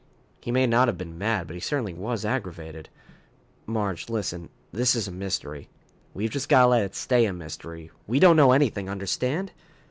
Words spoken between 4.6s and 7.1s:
This is a mystery. We've just got to let it